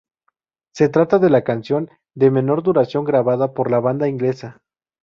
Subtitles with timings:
[0.73, 4.63] Se trata de la canción de menor duración grabada por la banda inglesa.